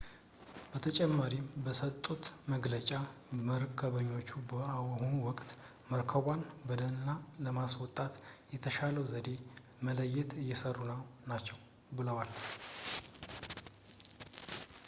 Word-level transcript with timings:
በተጨማሪም 0.73 1.49
በሰጡት 1.65 2.23
መግለጫ 2.53 2.87
መርከበኞቹ 3.49 4.29
በአሁኑ 4.53 5.11
ወቅት 5.27 5.49
መርከቧን 5.91 6.41
በደህና 6.69 7.13
ለማስወጣት 7.47 8.15
የተሻለውን 8.55 9.11
ዘዴ 9.13 9.29
ለመለየት 9.45 10.33
እየሰሩ 10.43 10.79
ናቸው 11.33 11.59
ብለዋል 11.99 12.29